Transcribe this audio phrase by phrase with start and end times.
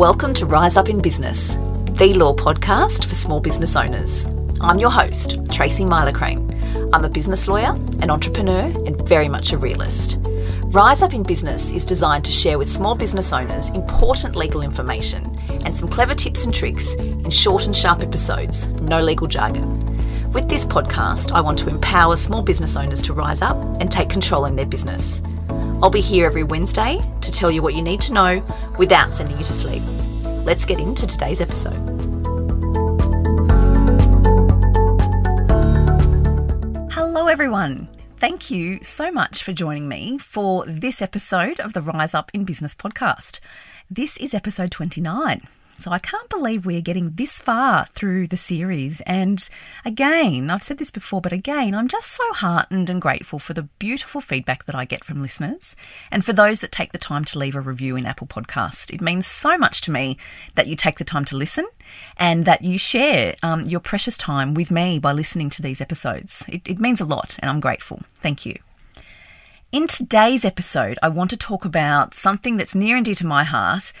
[0.00, 1.56] Welcome to Rise Up in Business,
[1.90, 4.24] the law podcast for small business owners.
[4.62, 6.88] I'm your host, Tracy Myler-Crane.
[6.94, 10.16] I'm a business lawyer, an entrepreneur, and very much a realist.
[10.68, 15.38] Rise Up in Business is designed to share with small business owners important legal information
[15.66, 20.32] and some clever tips and tricks in short and sharp episodes, no legal jargon.
[20.32, 24.08] With this podcast, I want to empower small business owners to rise up and take
[24.08, 25.20] control in their business.
[25.82, 28.42] I'll be here every Wednesday to tell you what you need to know
[28.78, 29.82] without sending you to sleep.
[30.44, 31.78] Let's get into today's episode.
[36.92, 37.88] Hello, everyone.
[38.16, 42.44] Thank you so much for joining me for this episode of the Rise Up in
[42.44, 43.40] Business podcast.
[43.90, 45.40] This is episode 29.
[45.80, 49.00] So I can't believe we're getting this far through the series.
[49.02, 49.48] And
[49.82, 53.62] again, I've said this before, but again, I'm just so heartened and grateful for the
[53.78, 55.74] beautiful feedback that I get from listeners
[56.10, 58.92] and for those that take the time to leave a review in Apple Podcast.
[58.92, 60.18] It means so much to me
[60.54, 61.66] that you take the time to listen
[62.18, 66.44] and that you share um, your precious time with me by listening to these episodes.
[66.48, 68.02] It, it means a lot, and I'm grateful.
[68.16, 68.56] Thank you.
[69.72, 73.44] In today's episode, I want to talk about something that's near and dear to my
[73.44, 73.92] heart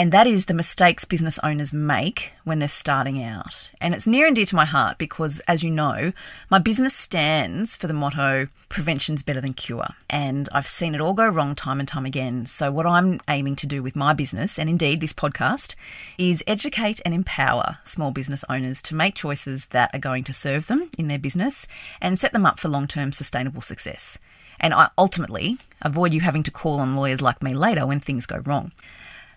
[0.00, 3.72] and that is the mistakes business owners make when they're starting out.
[3.80, 6.12] And it's near and dear to my heart because, as you know,
[6.48, 9.88] my business stands for the motto prevention's better than cure.
[10.08, 12.46] And I've seen it all go wrong time and time again.
[12.46, 15.74] So, what I'm aiming to do with my business, and indeed this podcast,
[16.16, 20.68] is educate and empower small business owners to make choices that are going to serve
[20.68, 21.66] them in their business
[22.00, 24.20] and set them up for long term sustainable success.
[24.60, 28.26] And I ultimately avoid you having to call on lawyers like me later when things
[28.26, 28.70] go wrong.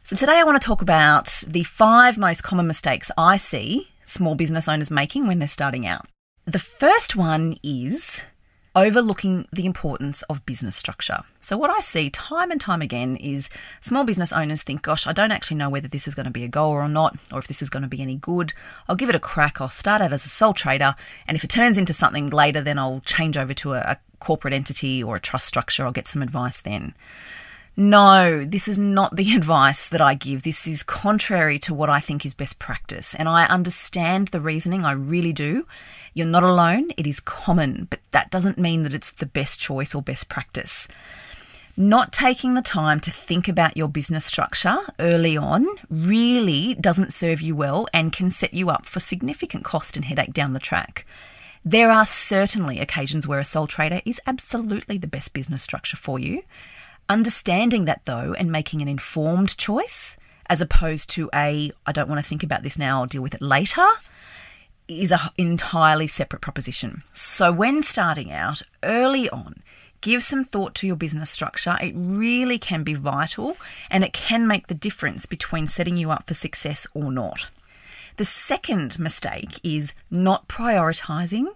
[0.03, 4.33] So, today I want to talk about the five most common mistakes I see small
[4.33, 6.07] business owners making when they're starting out.
[6.45, 8.23] The first one is
[8.75, 11.19] overlooking the importance of business structure.
[11.39, 13.47] So, what I see time and time again is
[13.79, 16.44] small business owners think, gosh, I don't actually know whether this is going to be
[16.44, 18.53] a goal or not, or if this is going to be any good.
[18.89, 19.61] I'll give it a crack.
[19.61, 20.95] I'll start out as a sole trader,
[21.28, 24.56] and if it turns into something later, then I'll change over to a, a corporate
[24.56, 25.85] entity or a trust structure.
[25.85, 26.95] I'll get some advice then.
[27.77, 30.43] No, this is not the advice that I give.
[30.43, 33.15] This is contrary to what I think is best practice.
[33.15, 35.65] And I understand the reasoning, I really do.
[36.13, 39.95] You're not alone, it is common, but that doesn't mean that it's the best choice
[39.95, 40.89] or best practice.
[41.77, 47.39] Not taking the time to think about your business structure early on really doesn't serve
[47.39, 51.05] you well and can set you up for significant cost and headache down the track.
[51.63, 56.19] There are certainly occasions where a sole trader is absolutely the best business structure for
[56.19, 56.43] you.
[57.11, 62.23] Understanding that though and making an informed choice as opposed to a I don't want
[62.23, 63.85] to think about this now, I'll deal with it later
[64.88, 67.03] is an entirely separate proposition.
[67.11, 69.61] So when starting out early on,
[70.00, 71.75] give some thought to your business structure.
[71.81, 73.57] It really can be vital
[73.89, 77.50] and it can make the difference between setting you up for success or not.
[78.16, 81.47] The second mistake is not prioritizing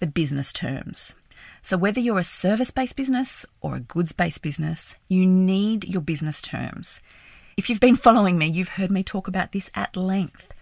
[0.00, 1.14] the business terms.
[1.62, 6.02] So, whether you're a service based business or a goods based business, you need your
[6.02, 7.02] business terms.
[7.56, 10.54] If you've been following me, you've heard me talk about this at length.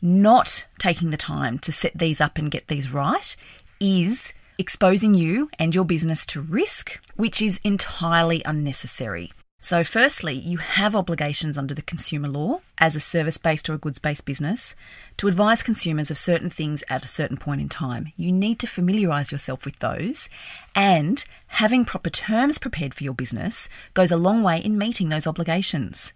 [0.00, 3.36] Not taking the time to set these up and get these right
[3.80, 9.30] is exposing you and your business to risk, which is entirely unnecessary.
[9.62, 13.78] So, firstly, you have obligations under the consumer law as a service based or a
[13.78, 14.74] goods based business
[15.18, 18.10] to advise consumers of certain things at a certain point in time.
[18.16, 20.30] You need to familiarise yourself with those,
[20.74, 25.26] and having proper terms prepared for your business goes a long way in meeting those
[25.26, 26.14] obligations.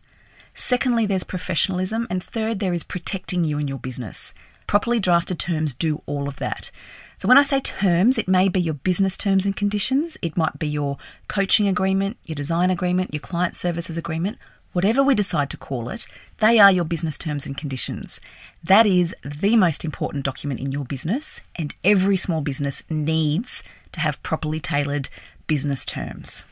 [0.54, 4.33] Secondly, there's professionalism, and third, there is protecting you and your business.
[4.66, 6.70] Properly drafted terms do all of that.
[7.16, 10.58] So, when I say terms, it may be your business terms and conditions, it might
[10.58, 10.97] be your
[11.28, 14.38] coaching agreement, your design agreement, your client services agreement,
[14.72, 16.06] whatever we decide to call it,
[16.41, 18.20] they are your business terms and conditions.
[18.62, 24.00] That is the most important document in your business, and every small business needs to
[24.00, 25.08] have properly tailored
[25.47, 26.47] business terms.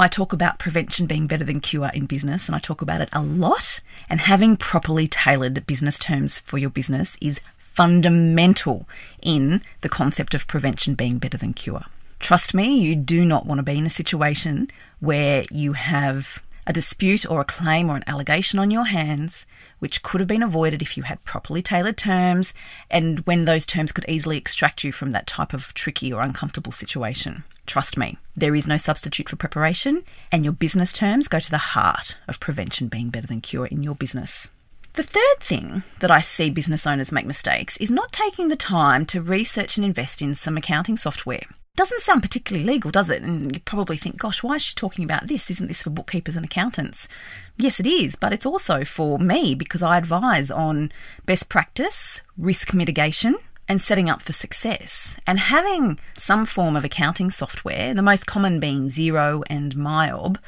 [0.00, 3.08] I talk about prevention being better than cure in business, and I talk about it
[3.12, 3.80] a lot.
[4.08, 8.88] And having properly tailored business terms for your business is fundamental
[9.20, 11.82] in the concept of prevention being better than cure.
[12.20, 14.68] Trust me, you do not want to be in a situation
[15.00, 19.46] where you have a dispute or a claim or an allegation on your hands,
[19.78, 22.52] which could have been avoided if you had properly tailored terms
[22.90, 26.70] and when those terms could easily extract you from that type of tricky or uncomfortable
[26.70, 27.42] situation.
[27.64, 31.58] Trust me, there is no substitute for preparation, and your business terms go to the
[31.58, 34.50] heart of prevention being better than cure in your business.
[34.94, 39.06] The third thing that I see business owners make mistakes is not taking the time
[39.06, 41.44] to research and invest in some accounting software.
[41.78, 43.22] Doesn't sound particularly legal, does it?
[43.22, 45.48] And you probably think, gosh, why is she talking about this?
[45.48, 47.08] Isn't this for bookkeepers and accountants?
[47.56, 50.90] Yes, it is, but it's also for me because I advise on
[51.24, 53.36] best practice, risk mitigation,
[53.68, 55.20] and setting up for success.
[55.24, 60.38] And having some form of accounting software, the most common being Xero and MYOB,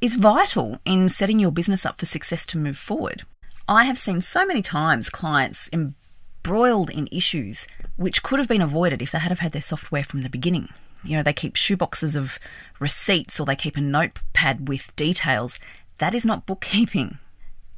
[0.00, 3.22] is vital in setting your business up for success to move forward.
[3.68, 9.02] I have seen so many times clients embroiled in issues which could have been avoided
[9.02, 10.70] if they had have had their software from the beginning.
[11.04, 12.38] You know, they keep shoeboxes of
[12.80, 15.60] receipts or they keep a notepad with details.
[15.98, 17.18] That is not bookkeeping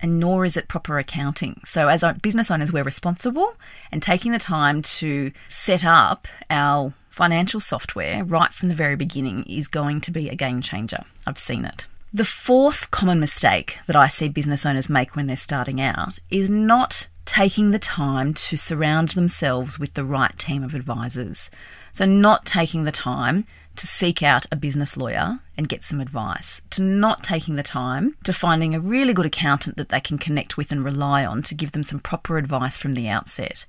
[0.02, 1.60] and nor is it proper accounting.
[1.64, 3.54] So, as business owners, we're responsible,
[3.92, 9.44] and taking the time to set up our financial software right from the very beginning
[9.44, 11.04] is going to be a game changer.
[11.26, 11.86] I've seen it.
[12.12, 16.50] The fourth common mistake that I see business owners make when they're starting out is
[16.50, 21.48] not taking the time to surround themselves with the right team of advisors.
[21.92, 23.44] So, not taking the time
[23.76, 28.16] to seek out a business lawyer and get some advice, to not taking the time
[28.24, 31.54] to finding a really good accountant that they can connect with and rely on to
[31.54, 33.64] give them some proper advice from the outset,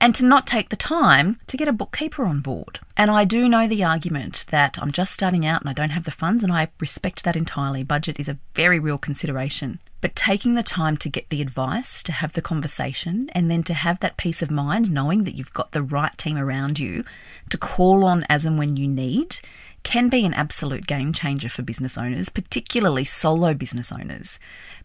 [0.00, 2.78] and to not take the time to get a bookkeeper on board.
[2.96, 6.04] And I do know the argument that I'm just starting out and I don't have
[6.04, 7.82] the funds, and I respect that entirely.
[7.82, 9.80] Budget is a very real consideration.
[10.04, 13.72] But taking the time to get the advice, to have the conversation, and then to
[13.72, 17.04] have that peace of mind knowing that you've got the right team around you
[17.48, 19.36] to call on as and when you need
[19.82, 24.38] can be an absolute game changer for business owners, particularly solo business owners,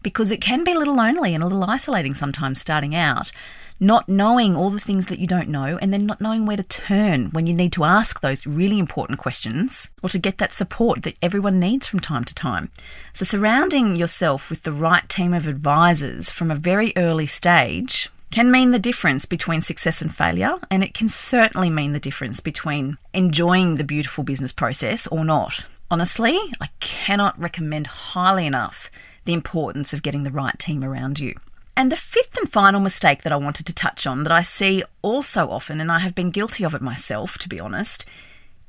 [0.04, 3.34] because it can be a little lonely and a little isolating sometimes starting out
[3.80, 6.64] not knowing all the things that you don't know, and then not knowing where to
[6.64, 11.04] turn when you need to ask those really important questions or to get that support
[11.04, 12.70] that everyone needs from time to time.
[13.14, 18.52] So, surrounding yourself with the right team of advisors from a very early stage can
[18.52, 22.98] mean the difference between success and failure, and it can certainly mean the difference between
[23.14, 25.66] enjoying the beautiful business process or not.
[25.90, 28.92] Honestly, I cannot recommend highly enough
[29.26, 31.34] the importance of getting the right team around you.
[31.80, 34.84] And the fifth and final mistake that I wanted to touch on that I see
[35.02, 38.06] also often, and I have been guilty of it myself, to be honest,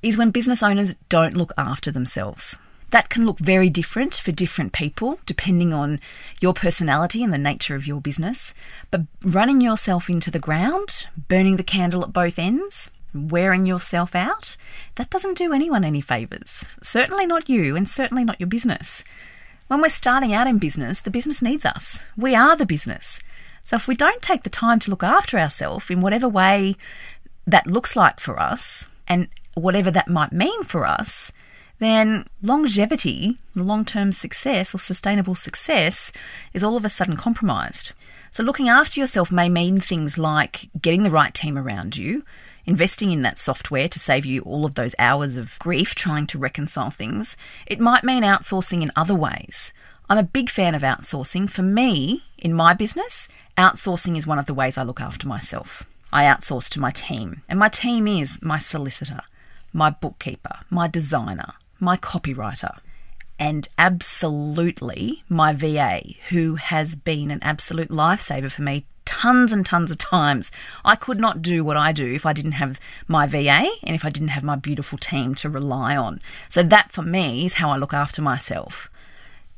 [0.00, 2.56] is when business owners don't look after themselves.
[2.90, 5.98] That can look very different for different people, depending on
[6.40, 8.54] your personality and the nature of your business.
[8.92, 14.56] But running yourself into the ground, burning the candle at both ends, wearing yourself out,
[14.94, 16.76] that doesn't do anyone any favours.
[16.80, 19.02] Certainly not you, and certainly not your business.
[19.70, 22.04] When we're starting out in business, the business needs us.
[22.16, 23.22] We are the business.
[23.62, 26.74] So if we don't take the time to look after ourselves in whatever way
[27.46, 31.30] that looks like for us and whatever that might mean for us,
[31.78, 36.10] then longevity, the long term success or sustainable success
[36.52, 37.92] is all of a sudden compromised.
[38.32, 42.24] So, looking after yourself may mean things like getting the right team around you,
[42.70, 46.38] investing in that software to save you all of those hours of grief trying to
[46.38, 47.36] reconcile things.
[47.66, 49.72] It might mean outsourcing in other ways.
[50.08, 51.50] I'm a big fan of outsourcing.
[51.50, 53.28] For me, in my business,
[53.58, 55.84] outsourcing is one of the ways I look after myself.
[56.12, 59.22] I outsource to my team, and my team is my solicitor,
[59.72, 62.78] my bookkeeper, my designer, my copywriter,
[63.36, 68.86] and absolutely my VA, who has been an absolute lifesaver for me
[69.20, 70.50] tons and tons of times.
[70.82, 74.02] I could not do what I do if I didn't have my VA and if
[74.02, 76.20] I didn't have my beautiful team to rely on.
[76.48, 78.88] So, that for me is how I look after myself.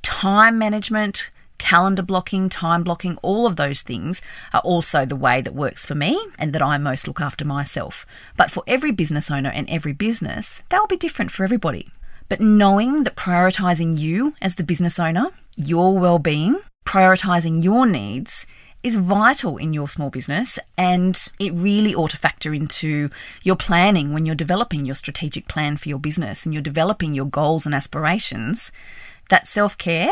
[0.02, 4.20] Time management, calendar blocking, time blocking, all of those things
[4.52, 8.04] are also the way that works for me and that I most look after myself.
[8.36, 11.88] But for every business owner and every business, that will be different for everybody.
[12.28, 18.44] But knowing that prioritizing you as the business owner, your well being, prioritizing your needs
[18.82, 23.08] is vital in your small business and it really ought to factor into
[23.42, 27.26] your planning when you're developing your strategic plan for your business and you're developing your
[27.26, 28.72] goals and aspirations.
[29.28, 30.10] That self care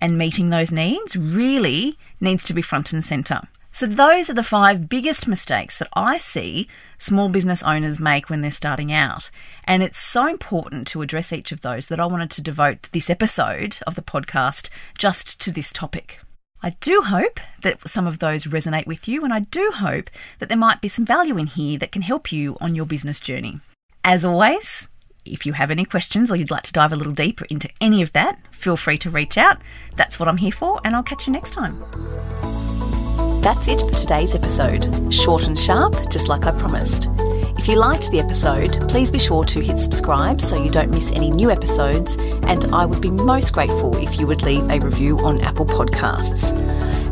[0.00, 3.42] and meeting those needs really needs to be front and centre.
[3.72, 6.66] So, those are the five biggest mistakes that I see
[6.98, 9.30] small business owners make when they're starting out.
[9.64, 13.08] And it's so important to address each of those that I wanted to devote this
[13.08, 16.20] episode of the podcast just to this topic.
[16.62, 20.50] I do hope that some of those resonate with you, and I do hope that
[20.50, 23.60] there might be some value in here that can help you on your business journey.
[24.04, 24.90] As always,
[25.24, 28.02] if you have any questions or you'd like to dive a little deeper into any
[28.02, 29.56] of that, feel free to reach out.
[29.96, 31.80] That's what I'm here for, and I'll catch you next time.
[33.40, 35.12] That's it for today's episode.
[35.12, 37.08] Short and sharp, just like I promised.
[37.60, 41.12] If you liked the episode, please be sure to hit subscribe so you don't miss
[41.12, 45.18] any new episodes, and I would be most grateful if you would leave a review
[45.18, 46.54] on Apple Podcasts.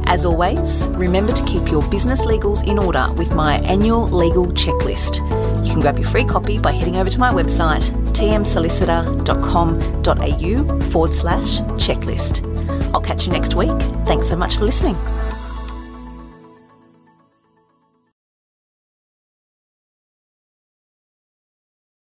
[0.07, 5.19] As always, remember to keep your business legals in order with my annual legal checklist.
[5.67, 11.61] You can grab your free copy by heading over to my website, tmsolicitor.com.au forward slash
[11.77, 12.43] checklist.
[12.95, 13.79] I'll catch you next week.
[14.07, 14.97] Thanks so much for listening.